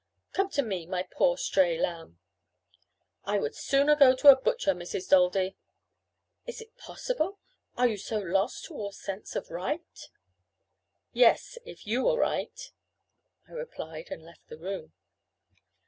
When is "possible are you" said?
6.75-7.97